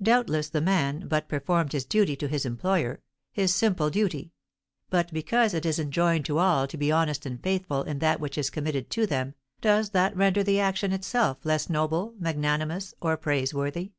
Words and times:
Doubtless 0.00 0.48
the 0.48 0.60
man 0.60 1.08
but 1.08 1.28
performed 1.28 1.72
his 1.72 1.84
duty 1.84 2.14
to 2.14 2.28
his 2.28 2.46
employer, 2.46 3.02
his 3.32 3.52
simple 3.52 3.90
duty; 3.90 4.30
but 4.88 5.12
because 5.12 5.52
it 5.52 5.66
is 5.66 5.80
enjoined 5.80 6.24
to 6.26 6.38
all 6.38 6.68
to 6.68 6.76
be 6.76 6.92
honest 6.92 7.26
and 7.26 7.42
faithful 7.42 7.82
in 7.82 7.98
that 7.98 8.20
which 8.20 8.38
is 8.38 8.50
committed 8.50 8.88
to 8.90 9.04
them, 9.04 9.34
does 9.60 9.90
that 9.90 10.14
render 10.16 10.44
the 10.44 10.60
action 10.60 10.92
itself 10.92 11.38
less 11.42 11.68
noble, 11.68 12.14
magnanimous, 12.20 12.94
or 13.00 13.16
praiseworthy? 13.16 13.90